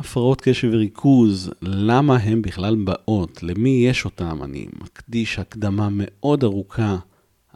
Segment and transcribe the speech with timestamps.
[0.00, 6.96] הפרעות קשב וריכוז, למה הן בכלל באות, למי יש אותן, אני מקדיש הקדמה מאוד ארוכה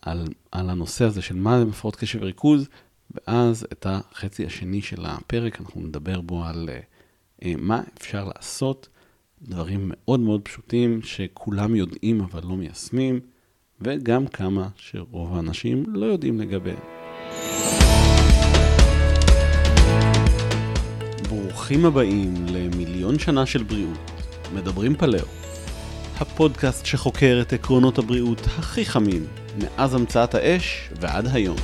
[0.02, 2.68] על, על הנושא הזה של מה זה הפרעות קשב וריכוז,
[3.14, 6.68] ואז את החצי השני של הפרק אנחנו נדבר בו על
[7.40, 8.88] uh, מה אפשר לעשות,
[9.42, 13.20] דברים מאוד מאוד פשוטים שכולם יודעים אבל לא מיישמים,
[13.80, 16.78] וגם כמה שרוב האנשים לא יודעים לגביהם.
[21.54, 24.10] ברוכים הבאים למיליון שנה של בריאות,
[24.54, 25.24] מדברים פלאו.
[26.20, 29.26] הפודקאסט שחוקר את עקרונות הבריאות הכי חמים,
[29.58, 31.56] מאז המצאת האש ועד היום.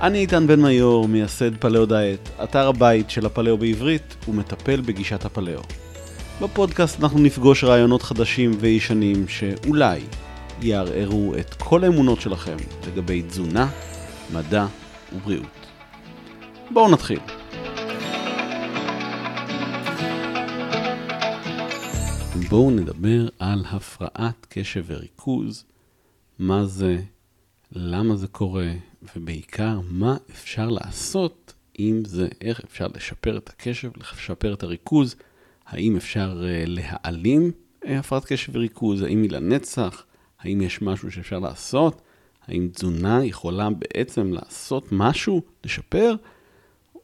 [0.00, 5.60] אני איתן בן מיור, מייסד פלאו דיאט, אתר הבית של הפלאו בעברית ומטפל בגישת הפלאו.
[6.42, 10.00] בפודקאסט אנחנו נפגוש רעיונות חדשים וישנים שאולי
[10.62, 12.56] יערערו את כל האמונות שלכם
[12.86, 13.68] לגבי תזונה,
[14.32, 14.66] מדע
[15.12, 15.61] ובריאות.
[16.72, 17.18] בואו נתחיל.
[22.48, 25.64] בואו נדבר על הפרעת קשב וריכוז,
[26.38, 26.98] מה זה,
[27.72, 28.72] למה זה קורה,
[29.16, 35.16] ובעיקר מה אפשר לעשות עם זה, איך אפשר לשפר את הקשב, לשפר את הריכוז,
[35.66, 37.50] האם אפשר uh, להעלים
[37.84, 40.04] uh, הפרעת קשב וריכוז, האם היא לנצח,
[40.40, 42.02] האם יש משהו שאפשר לעשות,
[42.46, 46.14] האם תזונה יכולה בעצם לעשות משהו, לשפר,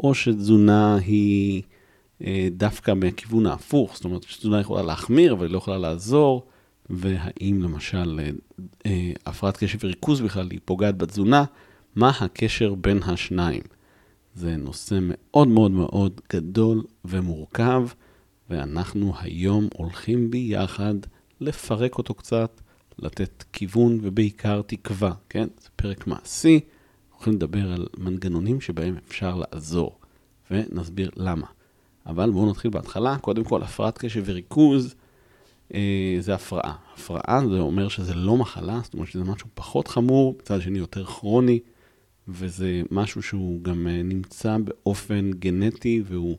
[0.01, 5.59] או שתזונה היא uh, דווקא מהכיוון ההפוך, זאת אומרת שתזונה יכולה להחמיר אבל היא לא
[5.59, 6.47] יכולה לעזור,
[6.91, 8.21] והאם למשל
[8.61, 8.89] uh,
[9.27, 11.45] הפרעת קשב וריכוז בכלל היא פוגעת בתזונה,
[11.97, 13.63] מה הקשר בין השניים.
[14.35, 17.89] זה נושא מאוד מאוד מאוד גדול ומורכב,
[18.51, 20.95] ואנחנו היום הולכים ביחד
[21.41, 22.61] לפרק אותו קצת,
[22.99, 25.49] לתת כיוון ובעיקר תקווה, כן?
[25.61, 26.61] זה פרק מעשי,
[27.19, 29.99] הולכים לדבר על מנגנונים שבהם אפשר לעזור,
[30.51, 31.47] ונסביר למה.
[32.07, 34.95] אבל בואו נתחיל בהתחלה, קודם כל, הפרעת קשב וריכוז
[35.75, 36.77] אה, זה הפרעה.
[36.95, 41.05] הפרעה זה אומר שזה לא מחלה, זאת אומרת שזה משהו פחות חמור, מצד שני יותר
[41.05, 41.61] כרוני.
[42.29, 46.37] וזה משהו שהוא גם אה, נמצא באופן גנטי והוא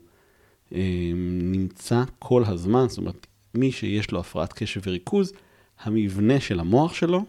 [0.74, 1.12] אה,
[1.42, 5.32] נמצא כל הזמן, זאת אומרת, מי שיש לו הפרעת קשב וריכוז,
[5.80, 7.24] המבנה של המוח שלו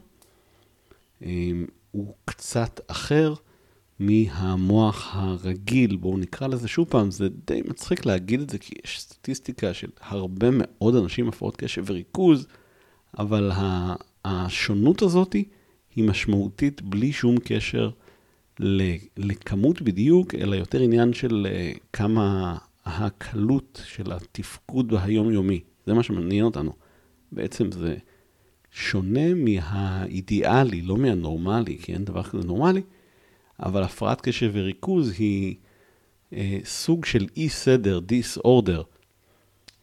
[1.23, 1.51] אה,
[1.91, 3.34] הוא קצת אחר
[4.00, 9.02] מהמוח הרגיל, בואו נקרא לזה שוב פעם, זה די מצחיק להגיד את זה, כי יש
[9.02, 12.47] סטטיסטיקה של הרבה מאוד אנשים הפרעות קשב וריכוז,
[13.19, 13.51] אבל
[14.25, 15.35] השונות הזאת
[15.96, 17.90] היא משמעותית בלי שום קשר
[19.18, 25.59] לכמות בדיוק, אלא יותר עניין של אה, כמה הקלות של התפקוד היומיומי.
[25.85, 26.74] זה מה שמעניין אותנו.
[27.31, 27.97] בעצם זה
[28.71, 32.81] שונה מהאידיאלי, לא מהנורמלי, כי אין דבר כזה נורמלי,
[33.59, 35.55] אבל הפרעת קשב וריכוז היא
[36.33, 38.83] אה, סוג של אי סדר, disorder,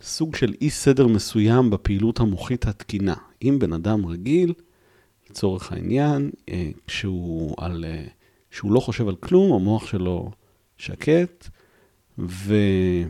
[0.03, 3.15] סוג של אי סדר מסוים בפעילות המוחית התקינה.
[3.43, 4.53] אם בן אדם רגיל,
[5.31, 7.85] לצורך העניין, אה, כשהוא על...
[7.85, 8.05] אה,
[8.51, 10.31] שהוא לא חושב על כלום, המוח שלו
[10.77, 11.49] שקט,
[12.19, 13.09] ובן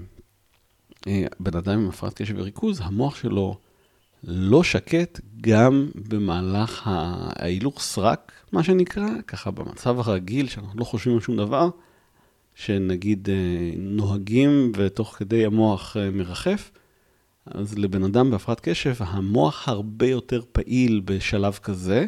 [1.59, 3.59] אדם עם הפרעת קשב וריכוז, המוח שלו
[4.25, 11.21] לא שקט גם במהלך ההילוך סרק, מה שנקרא, ככה במצב הרגיל, שאנחנו לא חושבים על
[11.21, 11.69] שום דבר,
[12.55, 13.35] שנגיד אה,
[13.77, 16.71] נוהגים ותוך כדי המוח אה, מרחף,
[17.47, 22.07] אז לבן אדם בהפרעת קשב, המוח הרבה יותר פעיל בשלב כזה,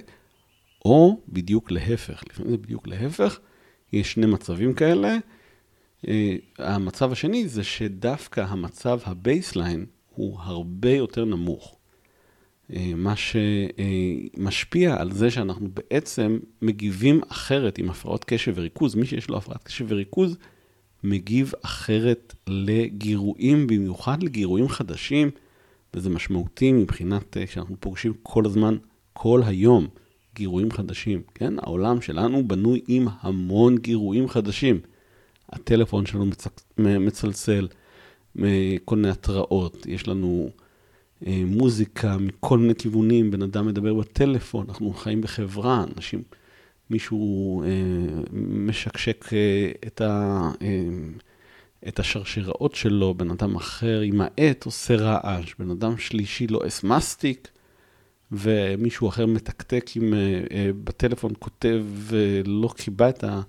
[0.84, 3.38] או בדיוק להפך, לפעמים זה בדיוק להפך,
[3.92, 5.16] יש שני מצבים כאלה.
[6.08, 11.79] אה, המצב השני זה שדווקא המצב ה baseline הוא הרבה יותר נמוך.
[12.76, 18.94] אה, מה שמשפיע על זה שאנחנו בעצם מגיבים אחרת עם הפרעות קשב וריכוז.
[18.94, 20.36] מי שיש לו הפרעת קשב וריכוז,
[21.04, 25.30] מגיב אחרת לגירויים, במיוחד לגירויים חדשים,
[25.94, 28.76] וזה משמעותי מבחינת אה, שאנחנו פוגשים כל הזמן,
[29.12, 29.86] כל היום.
[30.34, 31.54] גירויים חדשים, כן?
[31.58, 34.80] העולם שלנו בנוי עם המון גירויים חדשים.
[35.48, 36.26] הטלפון שלנו.
[36.78, 37.68] מצלצל,
[38.84, 40.69] כל מיני התראות, יש לנו אה,
[41.26, 46.22] מוזיקה מכל מיני כיוונים, בן אדם מדבר בטלפון, אנחנו חיים בחברה, אנשים,
[46.90, 47.68] מישהו אה,
[48.42, 50.88] משקשק אה, את, ה, אה,
[51.88, 57.48] את השרשראות שלו, בן אדם אחר עם העט עושה רעש, בן אדם שלישי לועס מסטיק.
[58.32, 63.40] ומישהו אחר מתקתק עם, אה, אה, בטלפון, כותב ולא קיבע את, ה, אה,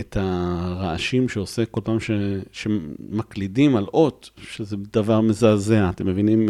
[0.00, 2.10] את הרעשים שעושה כל פעם ש,
[2.52, 5.90] שמקלידים על אות, שזה דבר מזעזע.
[5.90, 6.48] אתם מבינים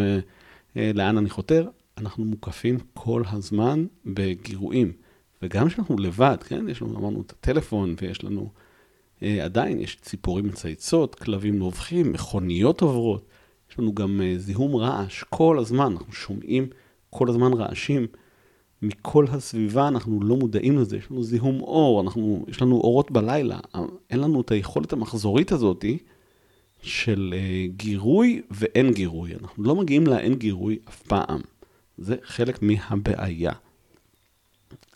[0.76, 1.68] לאן אני חותר?
[1.98, 4.92] אנחנו מוקפים כל הזמן בגירויים.
[5.42, 6.68] וגם כשאנחנו לבד, כן?
[6.68, 8.50] יש לנו, אמרנו, את הטלפון ויש לנו
[9.22, 13.26] אה, עדיין יש ציפורים מצייצות, כלבים נובחים, מכוניות עוברות.
[13.70, 16.66] יש לנו גם אה, זיהום רעש כל הזמן, אנחנו שומעים
[17.10, 18.06] כל הזמן רעשים
[18.82, 23.58] מכל הסביבה, אנחנו לא מודעים לזה, יש לנו זיהום אור, אנחנו, יש לנו אורות בלילה,
[24.10, 25.98] אין לנו את היכולת המחזורית הזאתי
[26.82, 29.34] של אה, גירוי ואין גירוי.
[29.34, 31.40] אנחנו לא מגיעים לאין גירוי אף פעם.
[31.98, 33.52] זה חלק מהבעיה.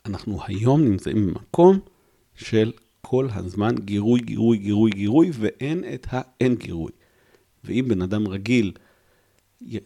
[0.07, 1.79] אנחנו היום נמצאים במקום
[2.35, 6.93] של כל הזמן גירוי, גירוי, גירוי, גירוי, ואין את האין גירוי.
[7.65, 8.73] ואם בן אדם רגיל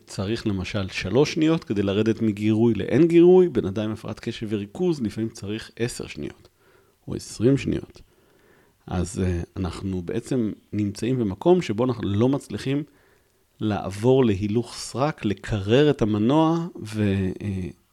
[0.06, 5.00] צריך למשל שלוש שניות כדי לרדת מגירוי לאין גירוי, בן אדם עם הפרעת קשב וריכוז
[5.00, 6.48] לפעמים צריך עשר שניות
[7.08, 8.00] או עשרים שניות.
[8.86, 12.82] אז uh, אנחנו בעצם נמצאים במקום שבו אנחנו לא מצליחים
[13.60, 17.42] לעבור להילוך סרק, לקרר את המנוע ו, uh,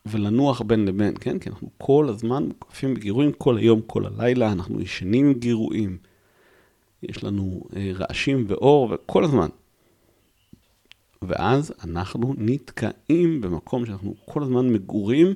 [0.05, 1.39] ולנוח בין לבין, כן?
[1.39, 5.97] כי אנחנו כל הזמן מוקפים בגירויים, כל היום, כל הלילה, אנחנו ישנים עם גירויים.
[7.03, 9.47] יש לנו uh, רעשים ואור, וכל הזמן.
[11.21, 15.33] ואז אנחנו נתקעים במקום שאנחנו כל הזמן מגורים,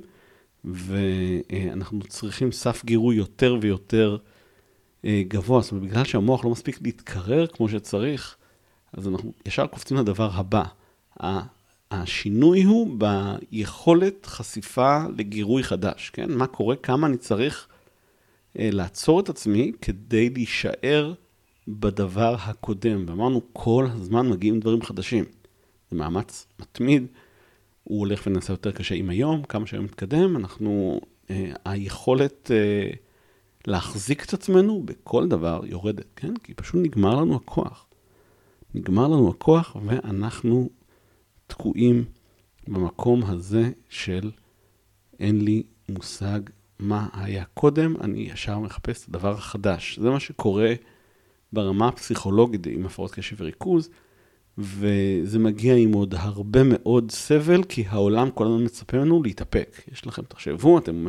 [0.66, 4.18] ואנחנו צריכים סף גירוי יותר ויותר
[5.06, 5.62] אה, גבוה.
[5.62, 8.36] זאת אומרת, בגלל שהמוח לא מספיק להתקרר כמו שצריך,
[8.94, 10.64] אז אנחנו ישר קופצים לדבר הבא.
[11.92, 16.32] השינוי הוא ביכולת חשיפה לגירוי חדש, כן?
[16.32, 17.68] מה קורה, כמה אני צריך
[18.60, 21.14] אה, לעצור את עצמי כדי להישאר
[21.68, 23.06] בדבר הקודם.
[23.08, 25.26] ואמרנו, כל הזמן מגיעים דברים חדשים.
[25.92, 27.08] זה מאמץ מתמיד,
[27.84, 32.90] הוא הולך ונעשה יותר קשה עם היום, כמה שהיום מתקדם, אנחנו, אה, היכולת אה,
[33.68, 36.34] להחזיק את עצמנו בכל דבר יורדת, כן?
[36.44, 37.86] כי פשוט נגמר לנו הכוח.
[38.74, 40.70] נגמר לנו הכוח ואנחנו
[41.48, 42.06] תקועים
[42.68, 44.32] במקום הזה של
[45.20, 46.40] אין לי מושג
[46.80, 50.00] מה היה קודם, אני ישר מחפש את הדבר החדש.
[50.00, 50.74] זה מה שקורה
[51.54, 53.90] ברמה הפסיכולוגית עם הפרעות קשב וריכוז.
[54.58, 59.82] וזה מגיע עם עוד הרבה מאוד סבל, כי העולם כל הזמן מצפה לנו להתאפק.
[59.92, 61.08] יש לכם, תחשבו, אתם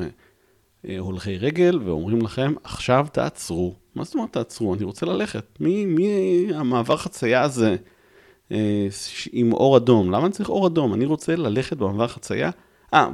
[0.89, 3.75] אה, הולכי רגל ואומרים לכם, עכשיו תעצרו.
[3.95, 4.75] מה זאת אומרת תעצרו?
[4.75, 5.45] אני רוצה ללכת.
[5.61, 6.09] מי, מי
[6.55, 7.77] המעבר חצייה הזה
[8.53, 8.87] אה,
[9.33, 10.11] עם אור אדום?
[10.11, 10.95] למה אני צריך אור אדום?
[10.95, 12.51] אני רוצה ללכת במעבר חצייה.
[12.95, 13.09] אה,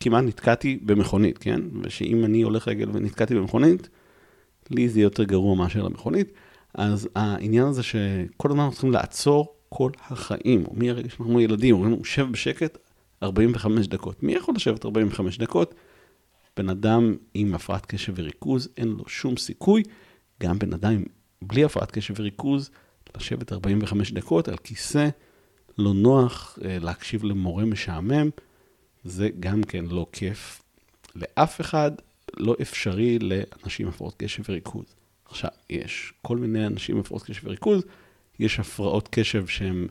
[0.00, 1.60] כמעט נתקעתי במכונית, כן?
[1.82, 3.88] ושאם אני הולך רגל ונתקעתי במכונית,
[4.70, 6.32] לי זה יותר גרוע מאשר למכונית.
[6.74, 12.04] אז העניין הזה שכל הזמן אנחנו צריכים לעצור כל החיים, מהרגע שאנחנו ילדים, אומרים לנו,
[12.04, 12.78] שב בשקט
[13.22, 14.22] 45 דקות.
[14.22, 15.74] מי יכול לשבת 45 דקות?
[16.56, 19.82] בן אדם עם הפרעת קשב וריכוז, אין לו שום סיכוי.
[20.42, 21.02] גם בן אדם
[21.42, 22.70] בלי הפרעת קשב וריכוז,
[23.16, 25.08] לשבת 45 דקות על כיסא
[25.78, 28.30] לא נוח, אה, להקשיב למורה משעמם,
[29.04, 30.62] זה גם כן לא כיף
[31.14, 31.90] לאף אחד,
[32.36, 34.97] לא אפשרי לאנשים עם הפרעות קשב וריכוז.
[35.28, 37.82] עכשיו, יש כל מיני אנשים עם הפרעות קשב וריכוז,
[38.38, 39.86] יש הפרעות קשב שהם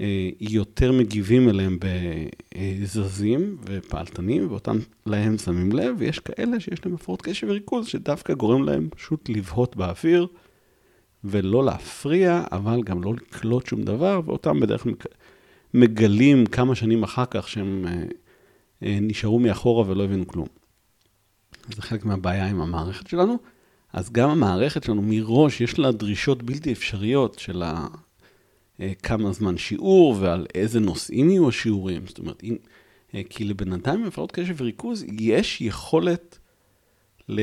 [0.00, 4.76] אה, יותר מגיבים אליהם בזזים ופעלתנים, ואותם
[5.06, 9.76] להם שמים לב, ויש כאלה שיש להם הפרעות קשב וריכוז, שדווקא גורם להם פשוט לבהות
[9.76, 10.26] באוויר,
[11.24, 14.92] ולא להפריע, אבל גם לא לקלוט שום דבר, ואותם בדרך כלל
[15.74, 18.02] מגלים כמה שנים אחר כך שהם אה,
[18.82, 20.46] אה, נשארו מאחורה ולא הבינו כלום.
[21.74, 23.38] זה חלק מהבעיה עם המערכת שלנו.
[23.92, 27.62] אז גם המערכת שלנו מראש, יש לה דרישות בלתי אפשריות של.
[28.80, 32.06] אה, כמה זמן שיעור ועל איזה נושאים יהיו השיעורים.
[32.06, 32.56] זאת אומרת, אם,
[33.14, 36.38] אה, כי לבן אדם עם הפרעות קשב וריכוז יש יכולת
[37.28, 37.40] ל...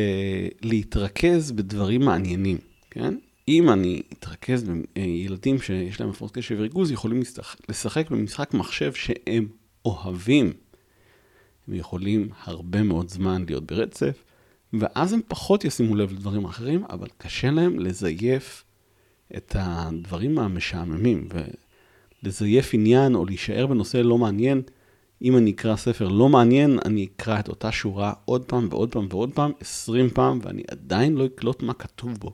[0.62, 2.58] להתרכז בדברים מעניינים,
[2.92, 3.16] כן?
[3.48, 7.22] אם אני אתרכז בילדים שיש להם הפרעות קשב וריכוז, יכולים
[7.70, 9.48] לשחק במשחק מחשב שהם
[9.86, 10.54] אוהבים.
[11.68, 14.24] הם יכולים הרבה מאוד זמן להיות ברצף,
[14.80, 18.64] ואז הם פחות ישימו לב לדברים אחרים, אבל קשה להם לזייף
[19.38, 21.28] את הדברים המשעממים,
[22.24, 24.62] ולזייף עניין או להישאר בנושא לא מעניין.
[25.22, 29.08] אם אני אקרא ספר לא מעניין, אני אקרא את אותה שורה עוד פעם ועוד פעם
[29.10, 32.34] ועוד פעם, 20 פעם, ואני עדיין לא אקלוט מה כתוב בו.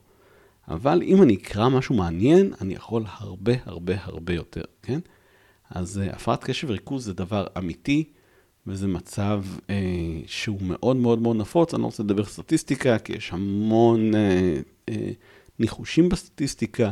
[0.68, 5.00] אבל אם אני אקרא משהו מעניין, אני יכול הרבה הרבה הרבה יותר, כן?
[5.70, 8.04] אז uh, הפרעת קשב וריכוז זה דבר אמיתי.
[8.66, 11.74] וזה מצב אה, שהוא מאוד מאוד מאוד נפוץ.
[11.74, 15.10] אני לא רוצה לדבר סטטיסטיקה, כי יש המון אה, אה,
[15.58, 16.90] ניחושים בסטטיסטיקה,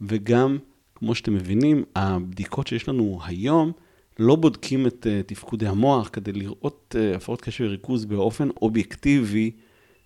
[0.00, 0.58] וגם,
[0.94, 3.72] כמו שאתם מבינים, הבדיקות שיש לנו היום
[4.18, 9.50] לא בודקים את אה, תפקודי המוח כדי לראות אה, הפרעות קשב וריכוז באופן אובייקטיבי.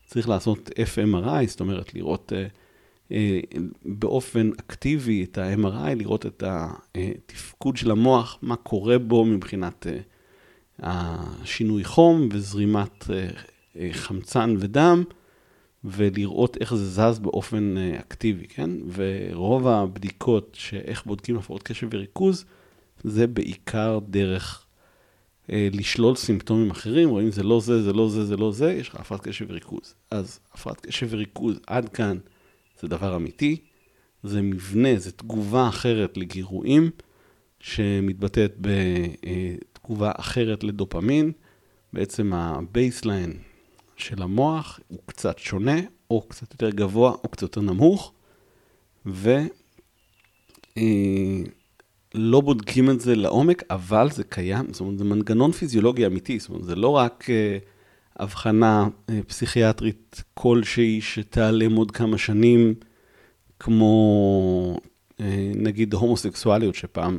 [0.07, 2.47] צריך לעשות FMRI, זאת אומרת, לראות אה,
[3.13, 3.41] אה,
[3.85, 9.87] באופן אקטיבי את ה-MRI, לראות את התפקוד של המוח, מה קורה בו מבחינת...
[10.85, 13.29] אה, השינוי חום וזרימת אה,
[13.77, 15.05] אה, חמצן ודם,
[15.85, 18.71] ולראות איך זה זז באופן אקטיבי, כן?
[18.95, 22.45] ורוב הבדיקות שאיך בודקים הפרעות קשב וריכוז,
[23.05, 24.67] זה בעיקר דרך
[25.53, 28.89] אה, לשלול סימפטומים אחרים, רואים זה לא זה, זה לא זה, זה לא זה, יש
[28.89, 29.95] לך הפרעת קשב וריכוז.
[30.11, 32.19] אז הפרעת קשב וריכוז עד כאן
[32.81, 33.57] זה דבר אמיתי,
[34.23, 36.91] זה מבנה, זה תגובה אחרת לגירויים,
[37.61, 38.57] שמתבטאת
[39.87, 41.33] בתגובה אחרת לדופמין.
[41.93, 43.33] בעצם ה baseline
[43.97, 48.13] של המוח הוא קצת שונה, או קצת יותר גבוה, או קצת יותר נמוך,
[49.07, 49.37] ו...
[50.79, 51.43] אה,
[52.41, 56.65] בודקים את זה לעומק, אבל זה קיים, זאת אומרת, זה מנגנון פיזיולוגי אמיתי, זאת אומרת,
[56.65, 57.65] זה לא רק אה,
[58.23, 62.75] הבחנה אה, פסיכיאטרית כלשהי שתיעלם עוד כמה שנים,
[63.59, 64.81] כמו
[65.55, 67.19] נגיד הומוסקסואליות, שפעם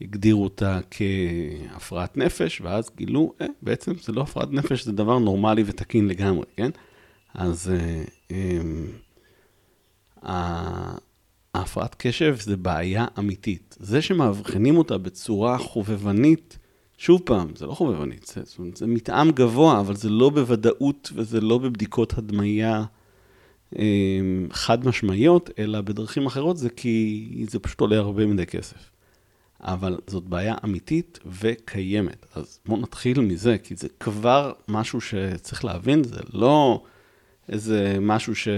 [0.00, 5.62] הגדירו אותה כהפרעת נפש, ואז גילו, אה, בעצם זה לא הפרעת נפש, זה דבר נורמלי
[5.66, 6.70] ותקין לגמרי, כן?
[7.34, 7.72] אז...
[8.28, 8.34] Uh, um,
[11.54, 13.76] ההפרעת קשב זה בעיה אמיתית.
[13.80, 16.58] זה שמאבחנים אותה בצורה חובבנית,
[16.98, 18.42] שוב פעם, זה לא חובבנית, זה,
[18.74, 22.84] זה מתאם גבוה, אבל זה לא בוודאות וזה לא בבדיקות הדמיה
[23.78, 23.84] אה,
[24.50, 28.90] חד משמעיות, אלא בדרכים אחרות, זה כי זה פשוט עולה הרבה מדי כסף.
[29.64, 32.26] אבל זאת בעיה אמיתית וקיימת.
[32.34, 36.82] אז בואו נתחיל מזה, כי זה כבר משהו שצריך להבין, זה לא
[37.48, 38.48] איזה משהו ש...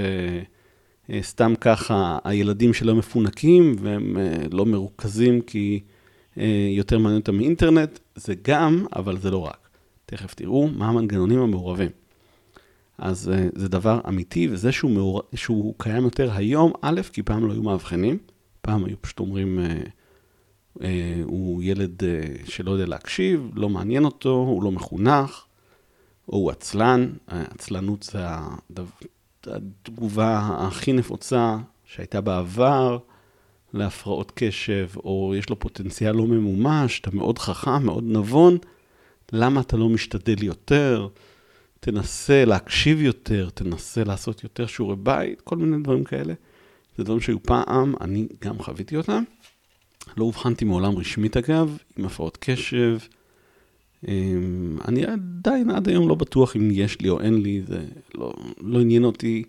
[1.11, 5.81] אה, ככה הילדים שלא מפונקים והם אה, לא מרוכזים כי
[6.39, 9.69] אה, יותר מעניין אותם מאינטרנט, זה גם, אבל זה לא רק.
[10.07, 11.91] תכף תראו מה המנגנונים המעורבים.
[12.99, 15.23] אז זה דבר אמיתי, וזה שהוא, מעור...
[15.35, 18.19] שהוא קיים יותר היום, א', כי פעם לא היו מאבחנים,
[18.61, 19.59] פעם היו פשוט אומרים,
[21.25, 25.45] הוא ילד אה, שלא יודע להקשיב, לא מעניין אותו, הוא לא מחונך,
[26.29, 28.19] או הוא עצלן, עצלנות זה
[29.47, 32.99] התגובה הכי נפוצה שהייתה בעבר
[33.75, 38.59] להפרעות קשב, או יש לו פוטנציאל לא ממומש, אתה מאוד חכם, מאוד נבון,
[39.33, 41.09] למה אתה לא משתדל יותר?
[41.81, 46.35] תנסה להקשיב יותר, תנסה לעשות יותר שיעורי בית, כל מיני דברים כאלה.
[46.97, 49.23] זה דברים שהיו פעם, אני גם חוויתי אותם.
[50.17, 52.99] לא אובחנתי מעולם רשמית אגב, עם הפרעות קשב.
[54.09, 57.85] אמ, אני עדיין עד היום לא בטוח אם יש לי או אין לי, זה
[58.15, 59.43] לא, לא עניין אותי.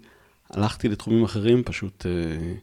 [0.50, 2.54] הלכתי לתחומים אחרים, פשוט אה,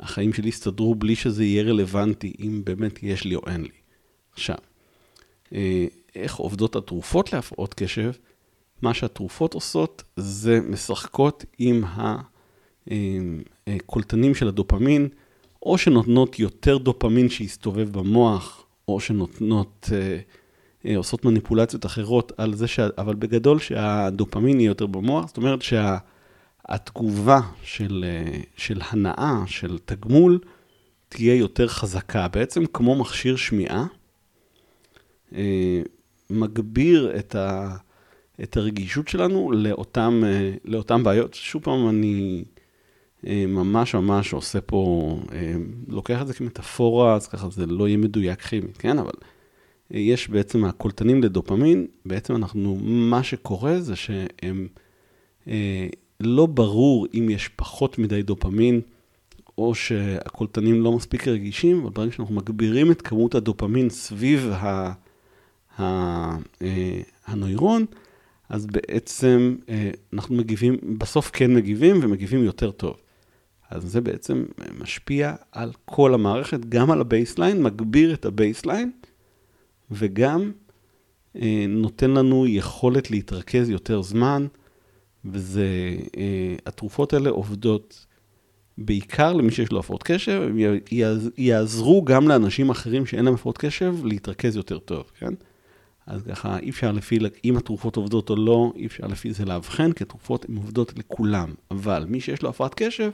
[0.00, 3.68] החיים שלי הסתדרו בלי שזה יהיה רלוונטי אם באמת יש לי או אין לי.
[4.32, 4.56] עכשיו,
[5.54, 8.12] אה, איך עובדות התרופות להפרעות קשב?
[8.82, 11.84] מה שהתרופות עושות זה משחקות עם
[13.66, 15.08] הקולטנים אה, של הדופמין,
[15.62, 19.88] או שנותנות יותר דופמין שיסתובב במוח, או שנותנות...
[19.92, 22.80] אה, עושות מניפולציות אחרות על זה, ש...
[22.80, 30.38] אבל בגדול שהדופמין יהיה יותר במוח, זאת אומרת שהתגובה של, אה, של הנאה, של תגמול,
[31.08, 32.28] תהיה יותר חזקה.
[32.28, 33.86] בעצם כמו מכשיר שמיעה,
[35.34, 35.82] אה,
[36.30, 37.76] מגביר את, ה,
[38.42, 40.22] את הרגישות שלנו לאותם,
[40.64, 41.34] לאותם בעיות.
[41.34, 42.44] שוב פעם, אני
[43.28, 45.16] ממש ממש עושה פה,
[45.88, 48.98] לוקח את זה כמטאפורה, אז ככה זה לא יהיה מדויק כימית, כן?
[48.98, 49.12] אבל
[49.90, 54.68] יש בעצם הקולטנים לדופמין, בעצם אנחנו, מה שקורה זה שהם,
[55.48, 55.86] אה,
[56.20, 58.80] לא ברור אם יש פחות מדי דופמין,
[59.58, 64.92] או שהקולטנים לא מספיק רגישים, אבל ברגע שאנחנו מגבירים את כמות הדופמין סביב ה,
[65.78, 65.82] ה,
[66.62, 67.84] אה, הנוירון,
[68.48, 72.96] אז בעצם אה, אנחנו מגיבים, בסוף כן מגיבים ומגיבים יותר טוב.
[73.72, 74.44] אז זה בעצם
[74.80, 78.90] משפיע על כל המערכת, גם על ה baseline, מגביר את ה baseline,
[79.90, 80.52] וגם
[81.36, 84.46] אה, נותן לנו יכולת להתרכז יותר זמן,
[85.24, 85.66] וזה,
[86.16, 88.06] אה, התרופות האלה עובדות
[88.78, 90.58] בעיקר למי שיש לו הפרעות קשב, הם
[91.38, 95.34] יעזרו גם לאנשים אחרים שאין להם הפרעות קשב להתרכז יותר טוב, כן?
[96.06, 99.92] אז ככה, אי אפשר לפי, אם התרופות עובדות או לא, אי אפשר לפי זה לאבחן,
[99.92, 101.54] כי התרופות הן עובדות לכולם.
[101.70, 103.10] אבל מי שיש לו הפרעת קשב,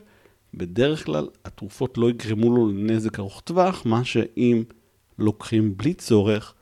[0.55, 4.63] בדרך כלל התרופות לא יגרמו לו לנזק ארוך טווח, מה שאם
[5.19, 6.55] לוקחים בלי צורך,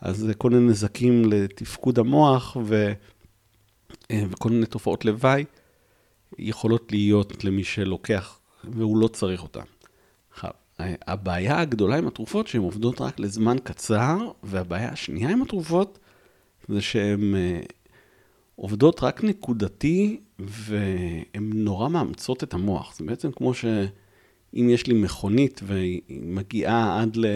[0.00, 2.92] אז זה כל מיני נזקים לתפקוד המוח ו...
[4.10, 5.44] אה, וכל מיני תופעות לוואי
[6.38, 9.64] יכולות להיות למי שלוקח והוא לא צריך אותן.
[10.30, 15.98] עכשיו, הבעיה הגדולה עם התרופות שהן עובדות רק לזמן קצר, והבעיה השנייה עם התרופות
[16.68, 17.60] זה שהן אה,
[18.60, 22.94] עובדות רק נקודתי והן נורא מאמצות את המוח.
[22.96, 27.26] זה בעצם כמו שאם יש לי מכונית והיא מגיעה עד ל...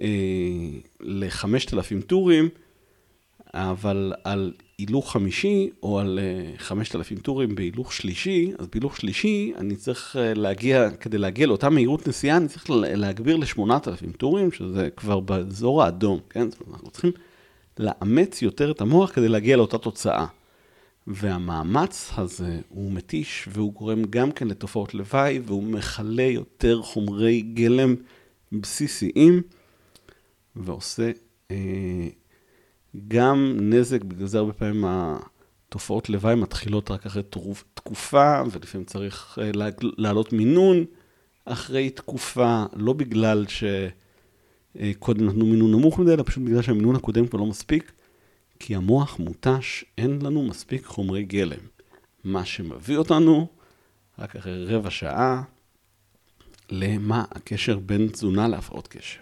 [0.00, 0.08] אה,
[1.00, 2.48] ל-5,000 טורים,
[3.54, 6.18] אבל על הילוך חמישי, או על
[6.56, 12.36] 5,000 טורים בהילוך שלישי, אז בהילוך שלישי אני צריך להגיע, כדי להגיע לאותה מהירות נסיעה,
[12.36, 16.50] אני צריך להגביר ל-8,000 טורים, שזה כבר באזור האדום, כן?
[16.50, 17.12] זאת אומרת, אנחנו צריכים
[17.82, 20.26] לאמץ יותר את המוח כדי להגיע לאותה תוצאה.
[21.06, 27.94] והמאמץ הזה הוא מתיש, והוא גורם גם כן לתופעות לוואי, והוא מכלה יותר חומרי גלם
[28.52, 29.42] בסיסיים,
[30.56, 31.10] ועושה
[31.50, 32.08] אה,
[33.08, 37.22] גם נזק, בגלל זה הרבה פעמים התופעות לוואי מתחילות רק אחרי
[37.74, 40.84] תקופה, ולפעמים צריך אה, לעלות מינון
[41.44, 43.46] אחרי תקופה, לא בגלל
[44.78, 47.92] שקודם נתנו מינון נמוך מדי, אלא פשוט בגלל שהמינון הקודם כבר לא מספיק.
[48.58, 51.60] כי המוח מותש, אין לנו מספיק חומרי גלם.
[52.24, 53.46] מה שמביא אותנו,
[54.18, 55.42] רק אחרי רבע שעה,
[56.70, 59.20] למה הקשר בין תזונה להפרעות קשב.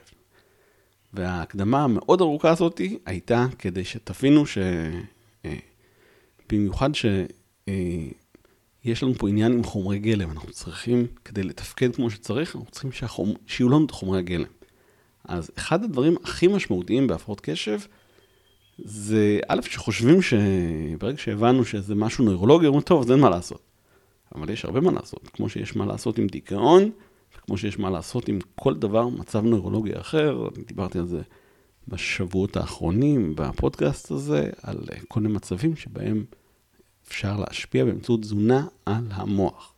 [1.13, 4.59] וההקדמה המאוד ארוכה הזאת הייתה כדי שתבינו ש...
[5.45, 5.57] אה,
[6.49, 12.71] במיוחד שיש לנו פה עניין עם חומרי גלם, אנחנו צריכים, כדי לתפקד כמו שצריך, אנחנו
[12.71, 13.35] צריכים שהחומ...
[13.47, 14.60] שיהיו לנו את חומרי הגלם.
[15.25, 17.79] אז אחד הדברים הכי משמעותיים בהפרעות קשב,
[18.79, 23.61] זה א', שחושבים שברגע שהבנו שזה משהו נוירולוגי, אומרים, טוב, אז אין מה לעשות.
[24.35, 26.91] אבל יש הרבה מה לעשות, כמו שיש מה לעשות עם דיכאון,
[27.39, 31.21] וכמו שיש מה לעשות עם כל דבר, מצב נוירולוגי אחר, אני דיברתי על זה
[31.89, 36.25] בשבועות האחרונים בפודקאסט הזה, על כל מיני מצבים שבהם
[37.09, 39.75] אפשר להשפיע באמצעות תזונה על המוח.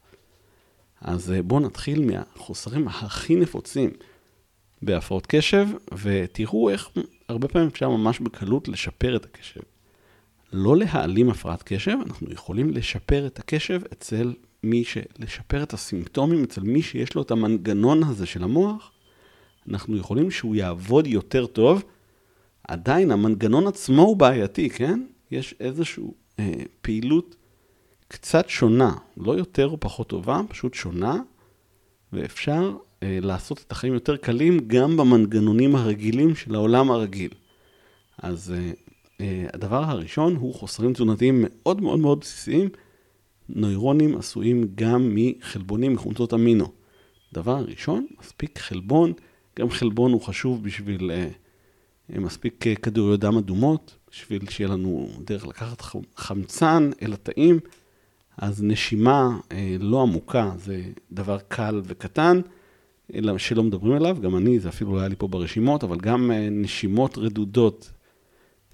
[1.01, 3.91] אז בואו נתחיל מהחוסרים הכי נפוצים
[4.83, 5.69] בהפרעות קשב,
[6.03, 6.91] ותראו איך
[7.29, 9.61] הרבה פעמים אפשר ממש בקלות לשפר את הקשב.
[10.53, 14.99] לא להעלים הפרעת קשב, אנחנו יכולים לשפר את הקשב אצל מי ש...
[15.19, 18.93] לשפר את הסימפטומים אצל מי שיש לו את המנגנון הזה של המוח,
[19.69, 21.85] אנחנו יכולים שהוא יעבוד יותר טוב.
[22.69, 25.01] עדיין המנגנון עצמו הוא בעייתי, כן?
[25.31, 26.05] יש איזושהי
[26.39, 27.37] אה, פעילות
[28.09, 31.17] קצת שונה, לא יותר או פחות טובה, פשוט שונה,
[32.13, 37.31] ואפשר לעשות את החיים יותר קלים גם במנגנונים הרגילים של העולם הרגיל.
[38.19, 38.71] אז אה,
[39.21, 42.69] אה, הדבר הראשון הוא חוסרים תזונתיים מאוד מאוד מאוד בסיסיים.
[43.49, 46.67] נוירונים עשויים גם מחלבונים, מחומצות אמינו.
[47.33, 49.13] דבר ראשון, מספיק חלבון,
[49.59, 51.11] גם חלבון הוא חשוב בשביל
[52.09, 55.83] מספיק כדוריות דם אדומות, בשביל שיהיה לנו דרך לקחת
[56.17, 57.61] חמצן אל התאים,
[58.39, 59.39] אז נשימה
[59.81, 62.41] לא עמוקה זה דבר קל וקטן.
[63.39, 66.49] שלא מדברים עליו, גם אני, זה אפילו לא היה לי פה ברשימות, אבל גם אה,
[66.51, 67.91] נשימות רדודות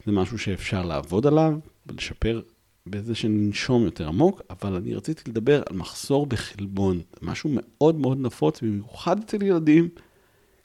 [0.07, 2.41] זה משהו שאפשר לעבוד עליו ולשפר
[2.87, 8.63] בזה שננשום יותר עמוק, אבל אני רציתי לדבר על מחסור בחלבון, משהו מאוד מאוד נפוץ,
[8.63, 9.89] במיוחד אצל ילדים,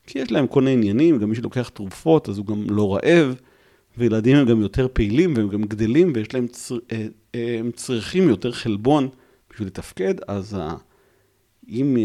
[0.07, 3.35] כי יש להם כל עניינים, גם מי שלוקח תרופות אז הוא גם לא רעב,
[3.97, 6.77] וילדים הם גם יותר פעילים והם גם גדלים ויש להם, צר...
[6.91, 9.09] אה, אה, הם צריכים יותר חלבון
[9.49, 10.57] בשביל לתפקד, אז
[11.69, 11.97] אם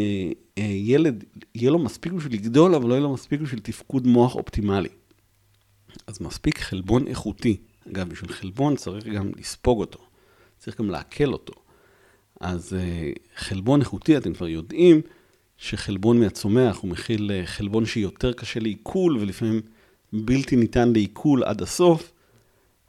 [0.58, 4.34] אה, ילד, יהיה לו מספיק בשביל לגדול, אבל לא יהיה לו מספיק בשביל תפקוד מוח
[4.34, 4.88] אופטימלי.
[6.06, 7.56] אז מספיק חלבון איכותי.
[7.88, 9.98] אגב, בשביל חלבון צריך גם לספוג אותו,
[10.58, 11.52] צריך גם לעכל אותו.
[12.40, 15.00] אז אה, חלבון איכותי, אתם כבר יודעים
[15.56, 19.60] שחלבון מהצומח הוא מכיל אה, חלבון שיותר קשה לעיכול, ולפעמים
[20.12, 22.12] בלתי ניתן לעיכול עד הסוף.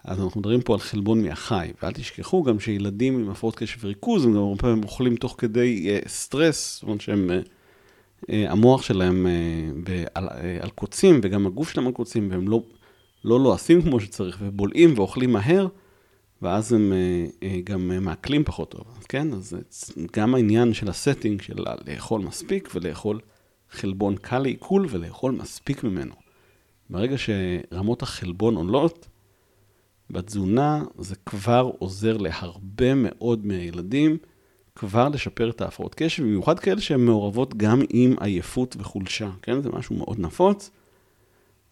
[0.04, 4.26] אז אנחנו מדברים פה על חלבון מהחי, ואל תשכחו גם שילדים עם הפרעות קשב וריכוז,
[4.26, 7.48] הם גם הרבה פעמים אוכלים תוך כדי uh, סטרס, זאת אומרת שהם, uh,
[8.22, 9.28] uh, המוח שלהם
[9.86, 10.32] uh, על, uh,
[10.62, 12.64] על קוצים, וגם הגוף שלהם על קוצים, והם לא,
[13.26, 15.68] לא לועסים כמו שצריך, ובולעים ואוכלים מהר,
[16.42, 19.34] ואז הם uh, uh, גם uh, מעכלים פחות טוב, אז כן?
[19.34, 19.54] אז
[20.16, 23.20] גם העניין של הסטינג, של לאכול מספיק ולאכול
[23.72, 26.14] חלבון קל לעיכול ולאכול מספיק ממנו.
[26.90, 29.08] ברגע שרמות החלבון עולות,
[30.12, 34.18] בתזונה זה כבר עוזר להרבה מאוד מהילדים
[34.76, 39.62] כבר לשפר את ההפרעות קשב, במיוחד כאלה שהן מעורבות גם עם עייפות וחולשה, כן?
[39.62, 40.72] זה משהו מאוד נפוץ.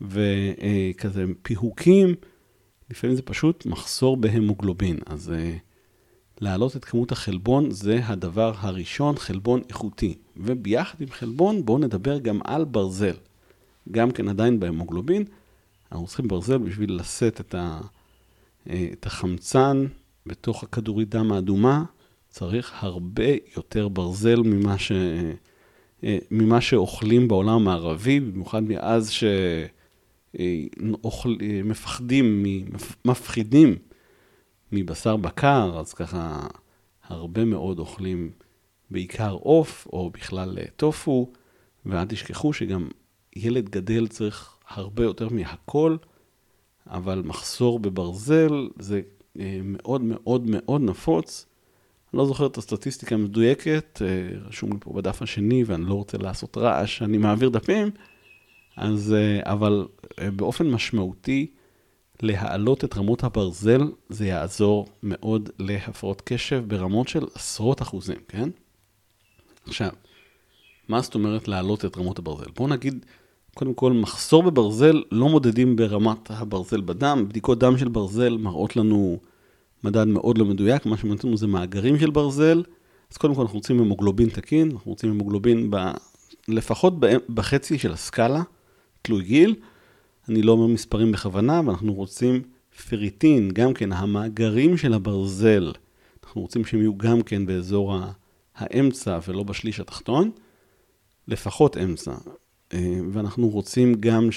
[0.02, 2.16] וכזה פיהוקים,
[2.90, 4.98] לפעמים זה פשוט מחסור בהמוגלובין.
[5.06, 5.56] אז אה,
[6.42, 10.18] להעלות את כמות החלבון זה הדבר הראשון, חלבון איכותי.
[10.38, 13.16] וביחד עם חלבון בואו נדבר גם על ברזל.
[13.92, 15.26] גם כן עדיין בהמוגלובין,
[15.92, 17.82] אנחנו צריכים ברזל בשביל לשאת את ה...
[18.70, 19.86] אה, את החמצן
[20.26, 21.84] בתוך הכדורית דם האדומה,
[22.30, 24.92] צריך הרבה יותר ברזל ממה, ש...
[26.04, 29.12] אה, ממה שאוכלים בעולם המערבי, במיוחד מאז
[31.60, 32.62] שמפחדים, אה,
[33.06, 33.76] מפחידים
[34.72, 36.48] מבשר בקר, אז ככה
[37.04, 38.32] הרבה מאוד אוכלים
[38.92, 41.32] בעיקר עוף, או בכלל טופו,
[41.86, 42.88] ואל תשכחו שגם
[43.36, 45.98] ילד גדל צריך הרבה יותר מהכל.
[46.90, 49.02] אבל מחסור בברזל זה
[49.64, 51.46] מאוד מאוד מאוד נפוץ.
[52.14, 54.02] אני לא זוכר את הסטטיסטיקה המדויקת,
[54.46, 57.92] רשום לי פה בדף השני ואני לא רוצה לעשות רעש, אני מעביר דפים,
[58.78, 59.88] אז, אבל
[60.36, 61.52] באופן משמעותי,
[62.22, 68.50] להעלות את רמות הברזל, זה יעזור מאוד להפרעות קשב ברמות של עשרות אחוזים, כן?
[69.68, 69.90] עכשיו,
[70.88, 72.52] מה זאת אומרת להעלות את רמות הברזל?
[72.56, 73.06] בואו נגיד,
[73.58, 77.26] קודם כל, מחסור בברזל לא מודדים ברמת הברזל בדם.
[77.30, 79.20] בדיקות דם של ברזל מראות לנו
[79.84, 82.64] מדד מאוד לא מדויק, מה לנו זה מאגרים של ברזל.
[83.12, 85.78] אז קודם כל אנחנו רוצים המוגלובין תקין, אנחנו רוצים המוגלובין ב...
[86.48, 86.94] לפחות
[87.30, 88.44] בחצי של הסקאלה,
[89.02, 89.56] תלוי גיל.
[90.30, 92.42] אני לא אומר מספרים בכוונה, ואנחנו רוצים
[92.90, 95.72] פריטין, גם כן, המאגרים של הברזל,
[96.24, 97.96] אנחנו רוצים שהם יהיו גם כן באזור
[98.56, 100.32] האמצע ולא בשליש התחתון,
[101.28, 102.14] לפחות אמצע.
[102.74, 104.30] אה, ואנחנו רוצים גם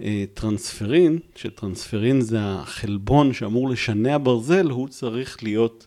[0.00, 5.86] שהטרנספרין, שטרנספרין זה החלבון שאמור לשנע ברזל, הוא צריך להיות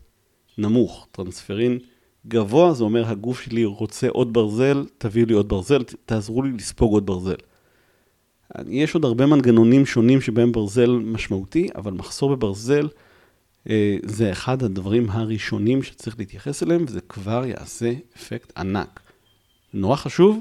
[0.58, 1.08] נמוך.
[1.12, 1.80] טרנספרין
[2.28, 6.94] גבוה, זה אומר הגוף שלי רוצה עוד ברזל, תביאו לי עוד ברזל, תעזרו לי לספוג
[6.94, 7.36] עוד ברזל.
[8.68, 12.88] יש עוד הרבה מנגנונים שונים שבהם ברזל משמעותי, אבל מחסור בברזל
[13.70, 19.00] אה, זה אחד הדברים הראשונים שצריך להתייחס אליהם, וזה כבר יעשה אפקט ענק.
[19.74, 20.40] נורא חשוב,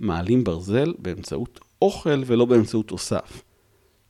[0.00, 3.42] מעלים ברזל באמצעות אוכל ולא באמצעות תוסף.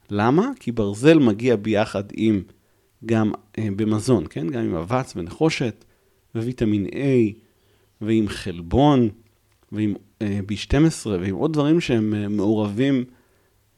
[0.09, 0.51] למה?
[0.59, 2.41] כי ברזל מגיע ביחד עם,
[3.05, 4.47] גם אה, במזון, כן?
[4.47, 5.85] גם עם אבץ ונחושת,
[6.35, 7.33] וויטמין A,
[8.01, 9.09] ועם חלבון,
[9.71, 13.03] ועם אה, B12, ועם עוד דברים שהם אה, מעורבים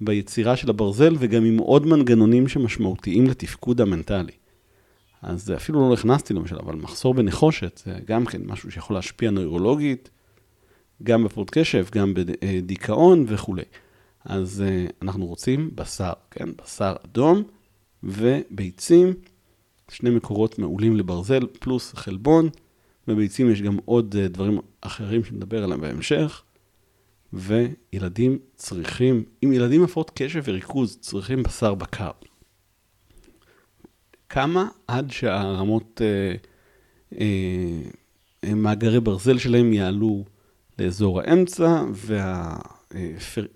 [0.02, 4.32] ביצירה של הברזל וגם עם עוד מנגנונים שמשמעותיים לתפקוד המנטלי.
[5.22, 10.10] אז אפילו לא נכנסתי למשל, אבל מחסור בנחושת זה גם כן משהו שיכול להשפיע נוירולוגית,
[11.04, 13.64] גם בפרוט קשב, גם בדיכאון וכולי.
[14.26, 16.50] אז אה, אנחנו רוצים בשר, כן?
[16.64, 17.44] בשר אדום
[18.04, 19.14] וביצים,
[19.90, 22.50] שני מקורות מעולים לברזל, פלוס חלבון.
[23.08, 26.44] בביצים יש גם עוד אה, דברים אחרים שנדבר עליהם בהמשך.
[27.34, 32.12] וילדים צריכים, אם ילדים הפרעות קשב וריכוז צריכים בשר בקר.
[34.30, 36.36] כמה עד שהרמות, אה,
[38.44, 40.26] אה, מאגרי ברזל שלהם יעלו
[40.80, 42.58] לאזור האמצע, וה,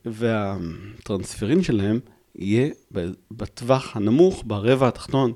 [0.06, 2.00] והטרנספרין שלהם
[2.36, 2.70] יהיה
[3.32, 5.34] בטווח הנמוך, ברבע התחתון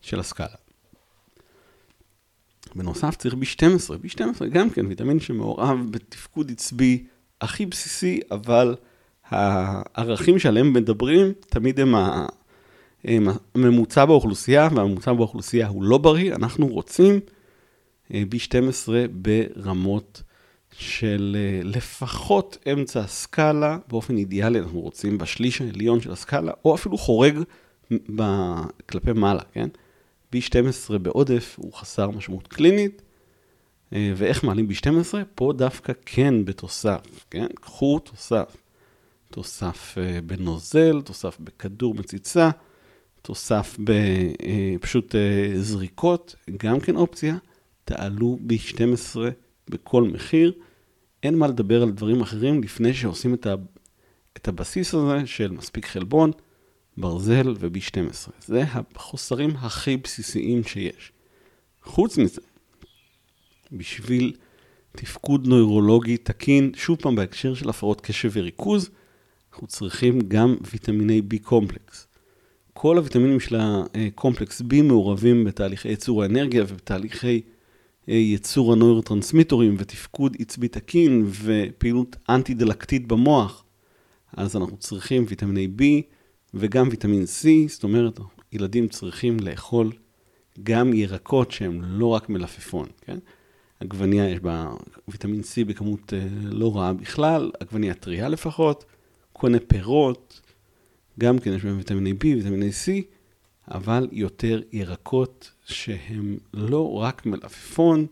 [0.00, 0.54] של הסקאלה.
[2.74, 7.04] בנוסף צריך B12, B12 גם כן ויטמין שמעורב בתפקוד עצבי
[7.40, 8.76] הכי בסיסי, אבל
[9.28, 11.94] הערכים שעליהם מדברים תמיד הם
[13.54, 16.34] הממוצע באוכלוסייה, והממוצע באוכלוסייה הוא לא בריא.
[16.34, 17.20] אנחנו רוצים
[18.14, 20.22] אה, B12 ברמות
[20.78, 26.98] של אה, לפחות אמצע הסקאלה, באופן אידיאלי אנחנו רוצים בשליש העליון של הסקאלה, או אפילו
[26.98, 27.38] חורג
[28.88, 29.68] כלפי מעלה, כן?
[30.36, 33.02] B12 בעודף הוא חסר משמעות קלינית.
[33.92, 35.14] אה, ואיך מעלים ב-12?
[35.34, 37.46] פה דווקא כן בתוסף, כן?
[37.54, 38.56] קחו תוסף.
[39.30, 42.50] תוסף אה, בנוזל, תוסף בכדור מציצה,
[43.22, 45.14] תוסף בפשוט
[45.56, 47.36] זריקות, גם כן אופציה.
[47.84, 49.16] תעלו ב-12
[49.72, 50.52] בכל מחיר.
[51.22, 53.54] אין מה לדבר על דברים אחרים לפני שעושים את, ה,
[54.36, 56.30] את הבסיס הזה של מספיק חלבון,
[56.96, 58.30] ברזל ו-B12.
[58.46, 61.12] זה החוסרים הכי בסיסיים שיש.
[61.82, 62.40] חוץ מזה,
[63.72, 64.32] בשביל
[64.92, 68.90] תפקוד נוירולוגי תקין, שוב פעם בהקשר של הפרעות קשב וריכוז,
[69.52, 72.06] אנחנו צריכים גם ויטמיני B complex.
[72.72, 77.40] כל הוויטמינים של הקומפלקס B מעורבים בתהליכי ייצור האנרגיה ובתהליכי
[78.08, 83.64] אה, ייצור הנוירוטרנסמיטורים ותפקוד עצבי תקין ופעילות אנטי-דלקתית במוח.
[84.36, 85.82] אז אנחנו צריכים ויטמיני B
[86.54, 88.20] וגם ויטמין C, זאת אומרת,
[88.52, 89.92] ילדים צריכים לאכול
[90.62, 93.18] גם ירקות שהם לא רק מלפפון, כן?
[93.80, 94.72] עגבנייה יש בה
[95.08, 98.84] ויטמין C בכמות אה, לא רעה בכלל, עגבנייה טריה לפחות,
[99.32, 100.40] קונה פירות,
[101.18, 103.02] גם כן יש בהם ויטמיני B, ויטמיני C,
[103.70, 108.06] אבל יותר ירקות שהם לא רק מלפפון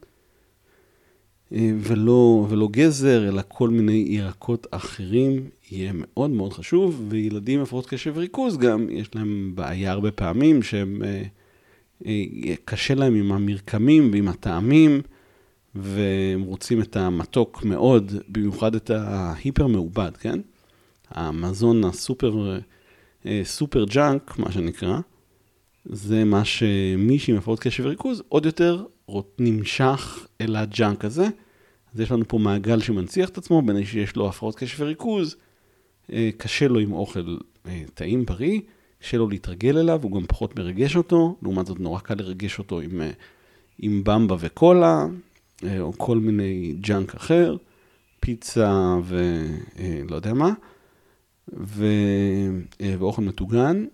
[1.53, 7.63] אה, ולא, ולא גזר, אלא כל מיני ירקות אחרים, יהיה מאוד מאוד חשוב, וילדים עם
[7.63, 11.03] הפרעות קשב וריכוז גם, יש להם בעיה הרבה פעמים שהם,
[12.07, 15.01] אה, קשה להם עם המרקמים ועם הטעמים.
[15.75, 20.41] והם רוצים את המתוק מאוד, במיוחד את ההיפר מעובד, כן?
[21.11, 22.59] המזון הסופר,
[23.27, 25.01] אה, סופר ג'אנק, מה שנקרא,
[25.85, 28.85] זה מה שמישהי עם הפרעות קשב וריכוז עוד יותר
[29.39, 31.29] נמשך אל הג'אנק הזה.
[31.95, 35.37] אז יש לנו פה מעגל שמנציח את עצמו, בין שיש לו הפרעות קשב וריכוז,
[36.13, 38.61] אה, קשה לו עם אוכל אה, טעים, בריא,
[39.01, 42.81] קשה לו להתרגל אליו, הוא גם פחות מרגש אותו, לעומת זאת נורא קל לרגש אותו
[42.81, 43.11] עם, אה,
[43.79, 45.07] עם במבה וקולה,
[45.81, 47.57] או כל מיני ג'אנק אחר,
[48.21, 50.53] פיצה ולא יודע מה,
[51.53, 51.87] ו,
[52.99, 53.85] ואוכל מטוגן,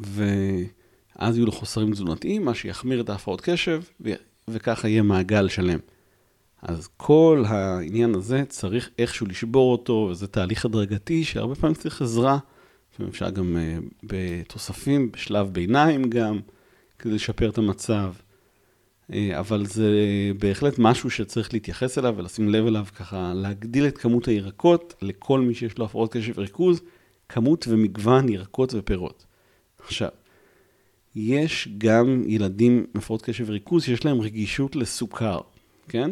[0.00, 4.12] ואז יהיו לו חוסרים תזונתיים, מה שיחמיר את ההפרעות קשב, ו,
[4.48, 5.78] וככה יהיה מעגל שלם.
[6.62, 12.38] אז כל העניין הזה צריך איכשהו לשבור אותו, וזה תהליך הדרגתי שהרבה פעמים צריך עזרה.
[12.92, 16.40] לפעמים אפשר גם uh, בתוספים, בשלב ביניים גם,
[16.98, 18.12] כדי לשפר את המצב.
[19.10, 19.90] Uh, אבל זה
[20.38, 25.54] בהחלט משהו שצריך להתייחס אליו ולשים לב אליו, ככה להגדיל את כמות הירקות לכל מי
[25.54, 26.80] שיש לו הפרעות קשב וריכוז,
[27.28, 29.24] כמות ומגוון ירקות ופירות.
[29.84, 30.08] עכשיו,
[31.16, 35.40] יש גם ילדים עם הפרעות קשב וריכוז שיש להם רגישות לסוכר,
[35.88, 36.10] כן?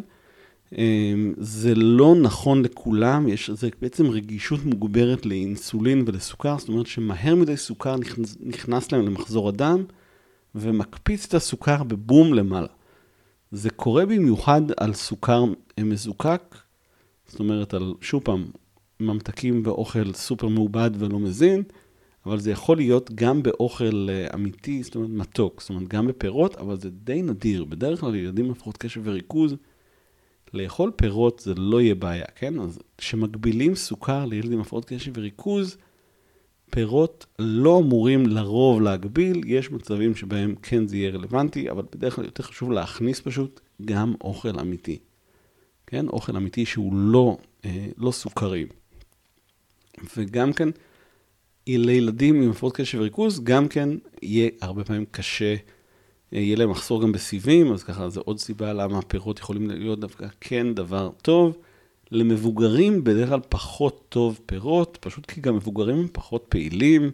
[0.78, 7.34] אמ, זה לא נכון לכולם, יש, זה בעצם רגישות מוגברת לאינסולין ולסוכר, זאת אומרת שמהר
[7.34, 9.84] מדי סוכר נכנס, נכנס להם למחזור הדם
[10.54, 12.66] ומקפיץ את הסוכר בבום למעלה.
[13.52, 15.44] זה קורה במיוחד על סוכר
[15.80, 16.56] מזוקק,
[17.26, 18.46] זאת אומרת על, שוב פעם,
[19.00, 21.62] ממתקים ואוכל סופר מעובד ולא מזין,
[22.26, 26.56] אבל זה יכול להיות גם באוכל אה, אמיתי, זאת אומרת מתוק, זאת אומרת גם בפירות,
[26.56, 27.64] אבל זה די נדיר.
[27.64, 29.56] בדרך כלל ילדים הפרעות קשב וריכוז,
[30.54, 32.60] לאכול פירות זה לא יהיה בעיה, כן?
[32.60, 35.76] אז כשמגבילים סוכר לילד עם הפרעות קשב וריכוז,
[36.70, 42.24] פירות לא אמורים לרוב להגביל, יש מצבים שבהם כן זה יהיה רלוונטי, אבל בדרך כלל
[42.24, 44.98] יותר חשוב להכניס פשוט גם אוכל אמיתי.
[45.86, 46.08] כן?
[46.08, 48.66] אוכל אמיתי שהוא לא, אה, לא סוכרי.
[50.16, 50.68] וגם כן,
[51.78, 53.88] לילדים עם הפרעות קשב וריכוז, גם כן
[54.22, 55.54] יהיה הרבה פעמים קשה
[56.32, 60.26] יהיה להם מחסור גם בסיבים, אז ככה זה עוד סיבה למה הפירות יכולים להיות דווקא
[60.40, 61.56] כן דבר טוב.
[62.12, 67.10] למבוגרים בדרך כלל פחות טוב פירות, פשוט כי גם מבוגרים הם פחות פעילים,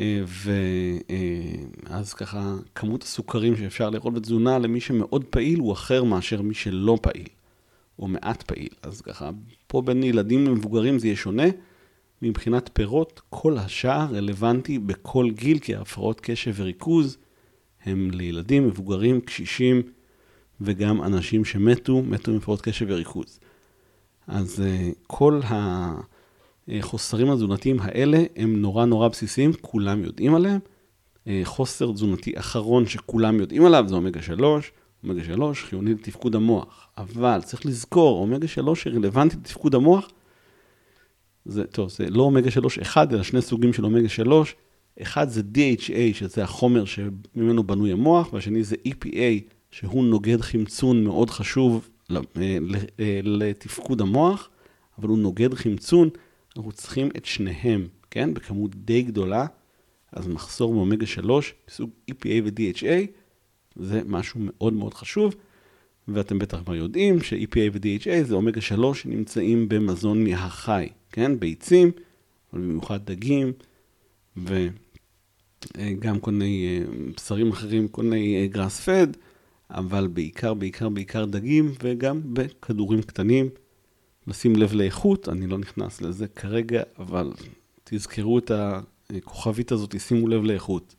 [0.00, 6.54] אה, ואז ככה כמות הסוכרים שאפשר לאכול בתזונה למי שמאוד פעיל הוא אחר מאשר מי
[6.54, 7.28] שלא פעיל,
[7.98, 8.68] או מעט פעיל.
[8.82, 9.30] אז ככה,
[9.66, 11.46] פה בין ילדים למבוגרים זה יהיה שונה.
[12.22, 17.18] מבחינת פירות, כל השאר רלוונטי בכל גיל, כי הפרעות קשב וריכוז
[17.84, 19.82] הם לילדים, מבוגרים, קשישים
[20.60, 23.40] וגם אנשים שמתו, מתו מפרעות קשב וריכוז.
[24.26, 25.40] אז uh, כל
[26.68, 30.60] החוסרים התזונתיים האלה הם נורא נורא בסיסיים, כולם יודעים עליהם.
[31.24, 34.72] Uh, חוסר תזונתי אחרון שכולם יודעים עליו זה אומגה 3.
[35.04, 40.08] אומגה 3 חיוני לתפקוד המוח, אבל צריך לזכור, אומגה 3 שרלוונטי לתפקוד המוח,
[41.48, 44.54] זה, טוב, זה לא אומגה 3 אחד, אלא שני סוגים של אומגה 3,
[45.02, 51.30] אחד זה DHA, שזה החומר שממנו בנוי המוח, והשני זה EPA, שהוא נוגד חמצון מאוד
[51.30, 52.18] חשוב אה,
[53.00, 54.48] אה, לתפקוד המוח,
[54.98, 56.08] אבל הוא נוגד חמצון,
[56.56, 58.34] אנחנו צריכים את שניהם, כן?
[58.34, 59.46] בכמות די גדולה,
[60.12, 63.06] אז מחסור באומגה 3, בסוג EPA ו-DHA,
[63.76, 65.34] זה משהו מאוד מאוד חשוב,
[66.08, 71.40] ואתם בטח כבר יודעים ש-EPA ו-DHA זה אומגה 3 שנמצאים במזון מהחי, כן?
[71.40, 71.90] ביצים,
[72.52, 73.52] אבל במיוחד דגים,
[74.36, 74.68] ו...
[75.78, 76.84] אה, גם כל מיני אה,
[77.16, 79.06] בשרים אחרים, כל מיני גראס פד,
[79.70, 83.48] אבל בעיקר, בעיקר, בעיקר דגים, וגם בכדורים קטנים.
[84.26, 87.32] לשים לב לאיכות, אני לא נכנס לזה כרגע, אבל
[87.84, 88.50] תזכרו את
[89.10, 90.94] הכוכבית הזאת, שימו לב לאיכות.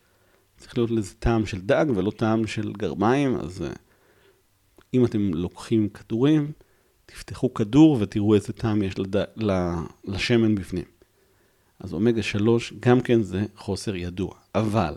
[0.57, 3.69] צריך להיות לזה טעם של דג ולא טעם של גרמיים, אז אה,
[4.93, 6.51] אם אתם לוקחים כדורים,
[7.07, 9.15] תפתחו כדור ותראו איזה טעם יש לד...
[10.05, 10.83] לשמן בפנים.
[11.79, 14.31] אז אומגה 3 גם כן זה חוסר ידוע.
[14.55, 14.95] אבל,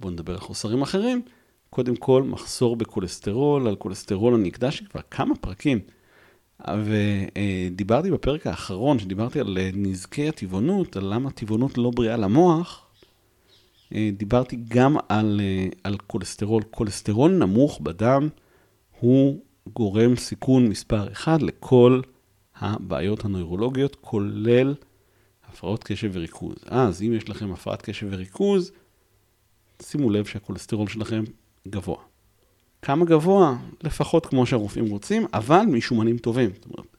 [0.00, 1.22] בואו נדבר על חוסרים אחרים.
[1.70, 5.80] קודם כל, מחסור בכולסטרול, על כולסטרול אני הקדשתי כבר כמה פרקים.
[6.68, 12.86] ודיברתי בפרק האחרון, שדיברתי על נזקי הטבעונות, על למה טבעונות לא בריאה למוח,
[13.92, 15.40] דיברתי גם על,
[15.84, 16.62] על כולסטרול.
[16.70, 18.28] כולסטרול נמוך בדם
[19.00, 19.38] הוא
[19.72, 22.00] גורם סיכון מספר אחד לכל
[22.56, 24.74] הבעיות הנוירולוגיות, כולל
[25.48, 26.56] הפרעות קשב וריכוז.
[26.66, 28.72] אז אם יש לכם הפרעת קשב וריכוז,
[29.82, 31.24] שימו לב שהכולסטרול שלכם
[31.68, 31.98] גבוה.
[32.82, 33.56] כמה גבוה?
[33.82, 36.50] לפחות כמו שהרופאים רוצים, אבל משומנים טובים.
[36.54, 36.96] זאת אומרת,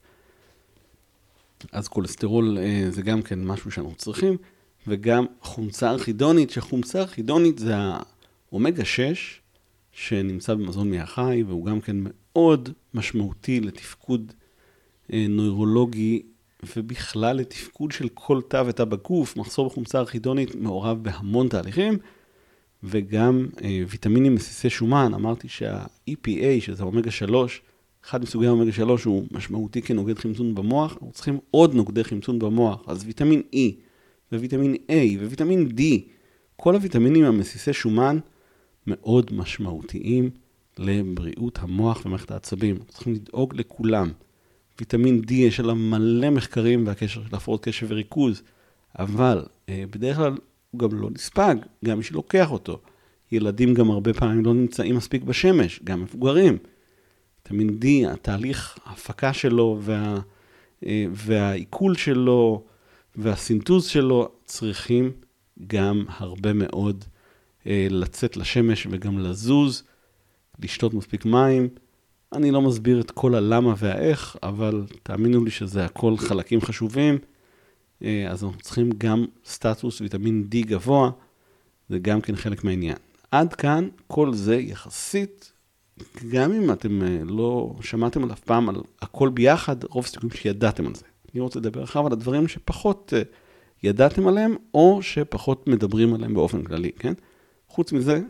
[1.71, 4.37] אז כולסטרול אה, זה גם כן משהו שאנחנו צריכים,
[4.87, 7.73] וגם חומצה ארכידונית, שחומצה ארכידונית זה
[8.51, 9.41] האומגה 6,
[9.91, 11.95] שנמצא במזון מהחי, והוא גם כן
[12.37, 14.33] מאוד משמעותי לתפקוד
[15.13, 16.21] אה, נוירולוגי
[16.75, 21.97] ובכלל לתפקוד של כל תא ותא בגוף, מחסור בחומצה ארכידונית מעורב בהמון תהליכים,
[22.83, 27.61] וגם אה, ויטמינים מסיסי שומן, אמרתי שה-EPA, שזה אומגה 3,
[28.05, 32.83] אחד מסוגי האומגה 3 הוא משמעותי כנוגד חמצון במוח, אנחנו צריכים עוד נוגדי חמצון במוח,
[32.87, 33.57] אז ויטמין E,
[34.31, 35.81] וויטמין A וויטמין D,
[36.55, 38.19] כל הוויטמינים המסיסי שומן
[38.87, 40.29] מאוד משמעותיים
[40.79, 42.77] לבריאות המוח ומערכת העצבים.
[42.87, 44.11] צריכים לדאוג לכולם.
[44.79, 48.43] ויטמין D יש עליו מלא מחקרים והקשר של הפרעות קשב וריכוז,
[48.99, 50.37] אבל אה, בדרך כלל
[50.71, 52.79] הוא גם לא נספג, גם מי שלוקח אותו.
[53.31, 56.57] ילדים גם הרבה פעמים לא נמצאים מספיק בשמש, גם מבוגרים.
[57.37, 60.19] ויטמין D, התהליך ההפקה שלו וה,
[60.85, 62.63] אה, והעיכול שלו
[63.15, 65.11] והסינטוז שלו צריכים
[65.67, 67.05] גם הרבה מאוד
[67.67, 69.83] אה, לצאת לשמש וגם לזוז,
[70.59, 71.67] לשתות מספיק מים.
[72.33, 77.17] אני לא מסביר את כל הלמה והאיך, אבל תאמינו לי שזה הכל חלקים חשובים.
[78.03, 81.11] אה, אז אנחנו צריכים גם סטטוס ויטמין D גבוה,
[81.89, 82.95] זה גם כן חלק מהעניין.
[83.31, 85.51] עד כאן, כל זה יחסית,
[86.31, 90.87] גם אם אתם אה, לא שמעתם על אף פעם על הכל ביחד, רוב הסיכויים שידעתם
[90.87, 91.05] על זה.
[91.33, 93.21] אני רוצה לדבר עכשיו על הדברים שפחות אה,
[93.83, 97.13] ידעתם עליהם, או שפחות מדברים עליהם באופן כללי, כן?
[97.67, 98.21] חוץ מזה,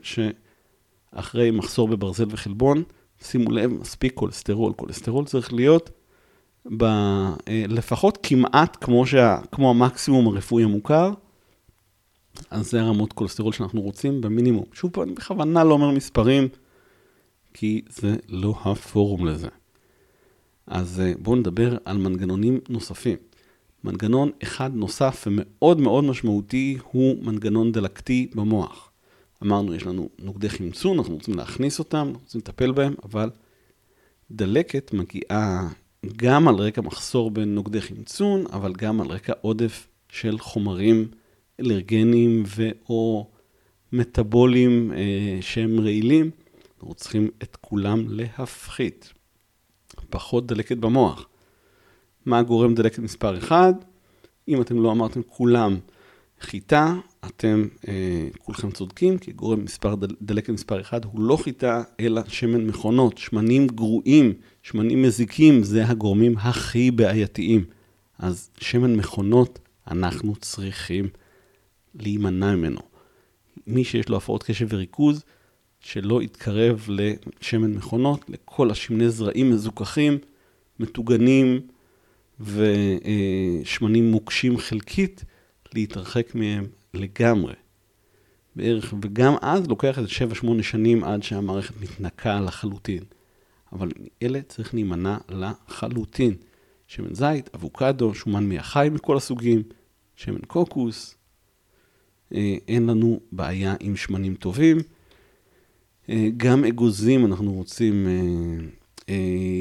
[1.15, 2.84] שאחרי מחסור בברזל וחלבון,
[3.22, 4.74] שימו לב, מספיק כולסטרול.
[4.74, 5.89] כולסטרול צריך להיות
[6.78, 11.12] ב, אה, לפחות כמעט כמו, שה, כמו המקסימום הרפואי המוכר,
[12.50, 14.65] אז זה הרמות כולסטרול שאנחנו רוצים במינימום.
[14.74, 16.48] שוב אני בכוונה לא אומר מספרים,
[17.54, 19.48] כי זה לא הפורום לזה.
[20.67, 23.17] אז אה, בואו נדבר על מנגנונים נוספים.
[23.84, 28.87] מנגנון אחד נוסף ומאוד מאוד משמעותי הוא מנגנון דלקתי במוח.
[29.43, 33.30] אמרנו, יש לנו נוגדי חמצון, אנחנו רוצים להכניס אותם, רוצים לטפל בהם, אבל
[34.32, 35.67] דלקת מגיעה
[36.15, 41.08] גם על רקע מחסור בנוגדי חמצון, אבל גם על רקע עודף של חומרים
[41.60, 43.28] אלרגניים ו/או
[43.93, 46.32] מטאבולים אה, שהם רעילים.
[46.78, 49.13] אנחנו צריכים את כולם להפחית.
[50.10, 51.28] פחות דלקת במוח.
[52.26, 53.76] מה גורם דלקת מספר 1?
[54.47, 55.80] אם אתם לא אמרתם כולם
[56.41, 61.84] חיטה, אתם אה, כולכם צודקים, כי גורם מספר דל, דלקת מספר 1 הוא לא חיטה,
[61.99, 67.65] אלא שמן מכונות, שמנים גרועים, שמנים מזיקים, זה הגורמים הכי בעייתיים.
[68.19, 69.60] אז שמן מכונות,
[69.91, 71.10] אנחנו צריכים
[71.95, 72.80] להימנע ממנו.
[73.67, 75.23] מי שיש לו הפרעות קשב וריכוז,
[75.80, 80.17] שלא יתקרב לשמן מכונות, לכל השמני זרעים מזוכחים,
[80.80, 81.62] מטוגנים
[82.39, 85.23] ושמנים מוקשים חלקית,
[85.73, 87.54] להתרחק מהם לגמרי.
[88.56, 90.10] בערך, וגם אז לוקח איזה
[90.43, 93.04] 7-8 שנים עד שהמערכת מתנקה לחלוטין.
[93.73, 93.91] אבל
[94.23, 96.36] אלה צריך להימנע לחלוטין.
[96.88, 99.63] שמן זית, אבוקדו, שומן מהחי מכל הסוגים,
[100.15, 101.15] שמן קוקוס.
[102.36, 104.78] אה, אין לנו בעיה עם שמנים טובים.
[106.10, 108.67] אה, גם אגוזים, אנחנו רוצים אה,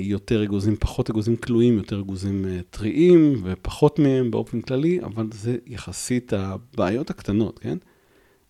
[0.03, 6.33] יותר אגוזים, פחות אגוזים כלואים, יותר אגוזים טריים ופחות מהם באופן כללי, אבל זה יחסית
[6.33, 7.79] הבעיות הקטנות, כן?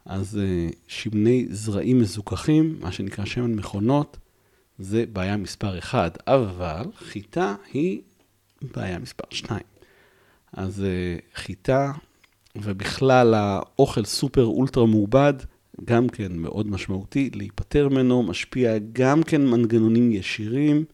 [0.04, 0.40] אז
[0.86, 4.16] שמני זרעים מזוכחים, מה שנקרא שמן מכונות,
[4.78, 8.00] זה בעיה מספר 1, אבל חיטה היא
[8.74, 9.60] בעיה מספר 2.
[10.52, 10.84] אז
[11.34, 11.92] חיטה
[12.56, 15.34] ובכלל האוכל סופר אולטרה מעובד,
[15.84, 20.84] גם כן מאוד משמעותי, להיפטר ממנו, משפיע גם כן מנגנונים ישירים,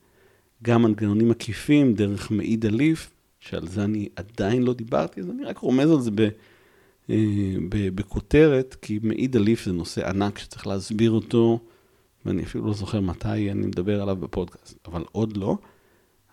[0.62, 5.58] גם מנגנונים עקיפים דרך מעי דליף, שעל זה אני עדיין לא דיברתי, אז אני רק
[5.58, 6.10] רומז על זה
[7.10, 7.16] אה,
[7.94, 11.58] בכותרת, כי מעי דליף זה נושא ענק שצריך להסביר אותו,
[12.26, 15.56] ואני אפילו לא זוכר מתי אני מדבר עליו בפודקאסט, אבל עוד לא.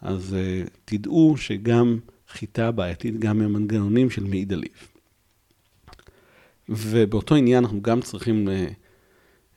[0.02, 4.99] אז uh, תדעו שגם חיטה בעייתית גם מהמנגנונים של מעי דליף.
[6.70, 8.68] ובאותו עניין אנחנו גם צריכים אה,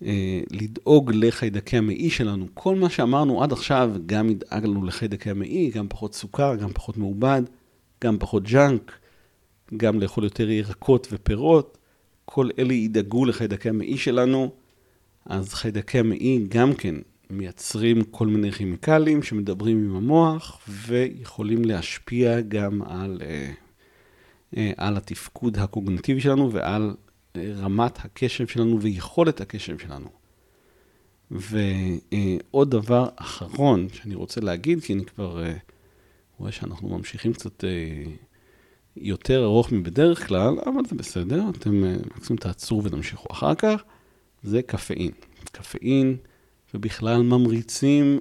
[0.04, 2.46] אה, לדאוג לחיידקי המעי שלנו.
[2.54, 6.96] כל מה שאמרנו עד עכשיו, גם ידאג לנו לחיידקי המעי, גם פחות סוכר, גם פחות
[6.96, 7.42] מעובד,
[8.04, 8.92] גם פחות ג'אנק,
[9.76, 11.78] גם לאכול יותר ירקות ופירות.
[12.24, 14.50] כל אלה ידאגו לחיידקי המעי שלנו.
[15.26, 16.94] אז חיידקי המעי גם כן
[17.30, 23.22] מייצרים כל מיני כימיקלים שמדברים עם המוח ויכולים להשפיע גם על...
[23.24, 23.50] אה,
[24.76, 26.94] על התפקוד הקוגנטיבי שלנו ועל
[27.36, 30.08] אה, רמת הקשב שלנו ויכולת הקשב שלנו.
[31.30, 35.54] ועוד דבר אחרון שאני רוצה להגיד, כי אני כבר אה,
[36.38, 37.64] רואה שאנחנו ממשיכים קצת
[38.96, 41.82] יותר ארוך מבדרך כלל, אבל זה בסדר, אתם
[42.16, 43.82] מקסימום תעצרו ותמשיכו אחר כך,
[44.42, 45.10] זה קפאין.
[45.52, 46.16] קפאין
[46.74, 48.18] ובכלל ממריצים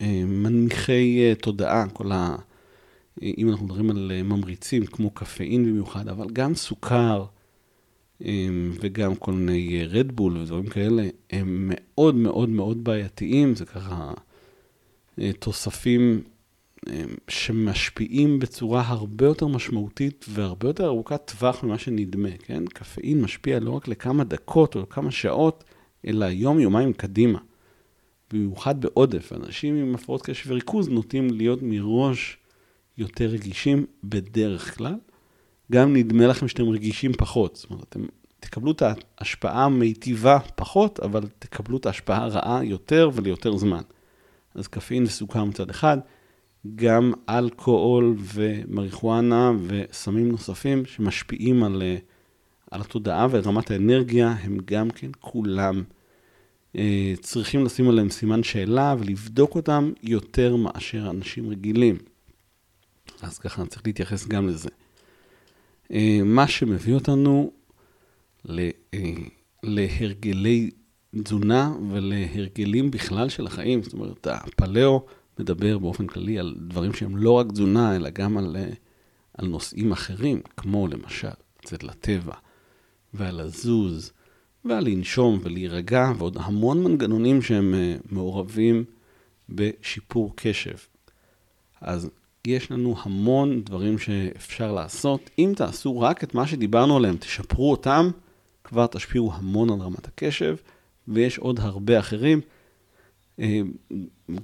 [0.00, 2.36] ומנמיכי תודעה, כל ה...
[3.22, 7.24] אם אנחנו מדברים על אה, ממריצים, כמו קפאין במיוחד, אבל גם סוכר
[8.24, 14.12] אמ, וגם כל מיני רדבול אה, ודברים כאלה, הם מאוד מאוד מאוד בעייתיים, זה ככה
[15.20, 16.22] אה, תוספים
[17.28, 22.64] שמשפיעים בצורה הרבה יותר משמעותית והרבה יותר ארוכת טווח ממה שנדמה, כן?
[22.66, 25.64] קפאין משפיע לא רק לכמה דקות או לכמה שעות,
[26.06, 27.38] אלא יום, יומיים קדימה.
[28.32, 32.38] במיוחד בעודף, אנשים עם הפרעות קשב וריכוז נוטים להיות מראש
[32.98, 34.94] יותר רגישים בדרך כלל.
[35.72, 37.56] גם נדמה לכם שאתם רגישים פחות.
[37.56, 38.00] זאת אומרת, אתם
[38.40, 38.82] תקבלו את
[39.18, 43.82] ההשפעה המיטיבה פחות, אבל תקבלו את ההשפעה הרעה יותר וליותר זמן.
[44.54, 45.98] אז קפאין וסוכר מצד אחד,
[46.74, 51.82] גם אלכוהול ומריחואנה וסמים נוספים שמשפיעים על,
[52.70, 55.82] על התודעה ורמת האנרגיה, הם גם כן כולם
[56.76, 61.98] אה, צריכים לשים עליהם סימן שאלה ולבדוק אותם יותר מאשר אנשים רגילים.
[63.22, 64.68] אז ככה צריך להתייחס גם לזה.
[65.92, 67.50] אה, מה שמביא אותנו
[68.50, 68.70] אה,
[69.62, 70.70] להרגלי
[71.22, 73.82] תזונה ולהרגלים בכלל של החיים.
[73.82, 75.06] זאת אומרת, הפלאו
[75.38, 78.70] מדבר באופן כללי על דברים שהם לא רק תזונה, אלא גם על, אה,
[79.38, 81.28] על נושאים אחרים, כמו למשל
[81.62, 82.34] לצאת לטבע,
[83.14, 84.12] ועל לזוז,
[84.64, 87.74] ועל לנשום ולהירגע, ועוד המון מנגנונים שהם
[88.10, 88.84] מעורבים
[89.48, 90.76] בשיפור קשב.
[91.80, 92.10] אז
[92.46, 95.30] יש לנו המון דברים שאפשר לעשות.
[95.38, 98.10] אם תעשו רק את מה שדיברנו עליהם, תשפרו אותם,
[98.64, 100.56] כבר תשפיעו המון על רמת הקשב,
[101.08, 102.40] ויש עוד הרבה אחרים,
[103.40, 103.60] אה,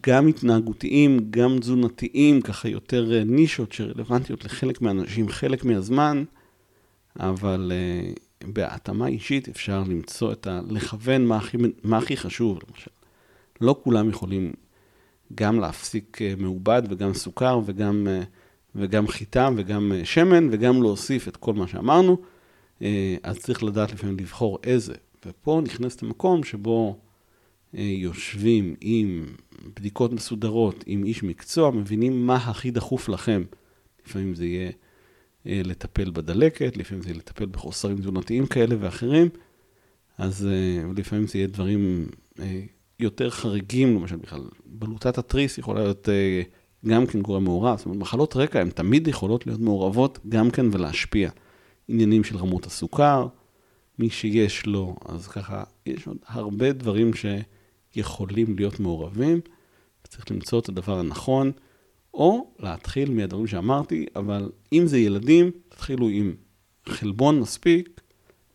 [0.07, 6.25] גם התנהגותיים, גם תזונתיים, ככה יותר אה, נישות שרלוונטיות לחלק מהאנשים חלק מהזמן,
[7.21, 8.13] אבל אה,
[8.49, 10.61] בהתאמה אישית אפשר למצוא את ה...
[10.71, 12.91] לכוון מה הכי, מה הכי חשוב, למשל.
[13.61, 14.53] לא כולם יכולים
[15.35, 18.23] גם להפסיק אה, מעובד וגם סוכר וגם, אה,
[18.75, 22.17] וגם חיטה וגם אה, שמן וגם להוסיף את כל מה שאמרנו,
[23.23, 24.95] אז צריך לדעת לפעמים לבחור איזה.
[25.27, 26.99] ופה נכנס למקום שבו
[27.75, 29.27] יושבים עם
[29.77, 33.43] בדיקות מסודרות, עם איש מקצוע, מבינים מה הכי דחוף לכם.
[34.07, 34.71] לפעמים זה יהיה
[35.47, 39.29] לטפל בדלקת, לפעמים זה יהיה לטפל בחוסרים תזונתיים כאלה ואחרים,
[40.19, 40.49] אז
[40.97, 42.07] לפעמים זה יהיה דברים
[43.03, 46.43] יותר חריגים, למשל בכלל, בלוטת התריס יכולה להיות אה,
[46.87, 50.67] גם כן גורם מעורב, זאת אומרת, מחלות רקע הן תמיד יכולות להיות מעורבות גם כן
[50.73, 51.31] ולהשפיע.
[51.89, 53.27] עניינים של רמות הסוכר,
[53.99, 57.11] מי שיש לו, אז ככה, יש עוד הרבה דברים
[57.95, 59.41] שיכולים להיות מעורבים,
[60.09, 61.53] צריך למצוא את הדבר הנכון,
[62.15, 66.35] או להתחיל מהדברים שאמרתי, אבל אם זה ילדים, תתחילו עם
[66.87, 68.01] חלבון מספיק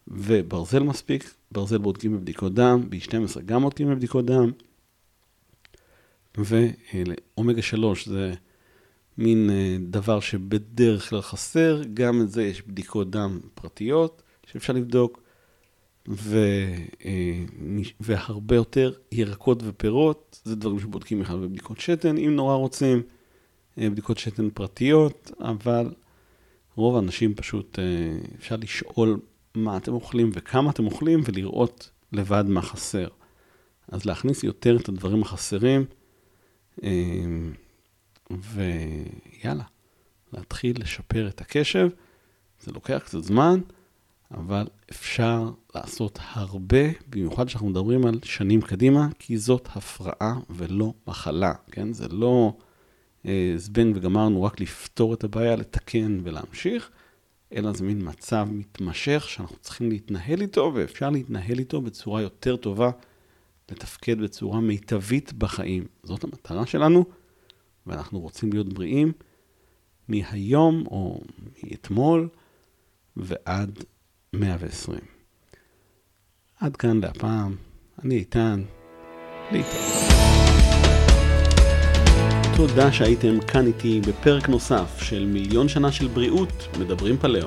[0.08, 4.52] וברזל מספיק, ברזל בודקים בבדיקות דם, B12 גם בודקים בבדיקות דם,
[6.38, 8.34] ואומגה 3 זה
[9.18, 15.22] מין אה, דבר שבדרך כלל חסר, גם את זה יש בדיקות דם פרטיות שאפשר לבדוק,
[16.10, 16.40] ו,
[17.06, 17.44] אה,
[18.00, 23.02] והרבה יותר ירקות ופירות, זה דברים שבודקים בכלל בבדיקות שתן, אם נורא רוצים,
[23.78, 25.94] אה, בדיקות שתן פרטיות, אבל
[26.76, 27.80] רוב האנשים פשוט,
[28.40, 29.20] אפשר לשאול
[29.56, 33.08] מה אתם אוכלים וכמה אתם אוכלים, ולראות לבד מה חסר.
[33.88, 35.86] אז להכניס יותר את הדברים החסרים,
[36.84, 37.54] אמ,
[38.32, 39.64] ויאללה,
[40.34, 41.90] להתחיל לשפר את הקשב.
[42.60, 43.60] זה לוקח קצת זמן,
[44.32, 51.54] אבל אפשר לעשות הרבה, במיוחד כשאנחנו מדברים על שנים קדימה, כי זאת הפרעה ולא מחלה,
[51.72, 51.94] כן?
[51.94, 52.54] זה לא
[53.26, 56.90] אה, זבנג וגמרנו רק לפתור את הבעיה, לתקן ולהמשיך,
[57.54, 62.92] אלא זה מין מצב מתמשך שאנחנו צריכים להתנהל איתו, ואפשר להתנהל איתו בצורה יותר טובה,
[63.72, 65.86] לתפקד בצורה מיטבית בחיים.
[66.04, 67.06] זאת המטרה שלנו,
[67.88, 69.12] ואנחנו רוצים להיות בריאים
[70.08, 71.22] מהיום או
[71.64, 72.30] מאתמול
[73.18, 73.80] ועד
[74.34, 75.00] 120.
[76.60, 77.56] עד כאן להפעם,
[78.04, 78.64] אני איתן,
[79.52, 80.45] להתראות.
[82.56, 87.46] תודה שהייתם כאן איתי בפרק נוסף של מיליון שנה של בריאות, מדברים פלאו.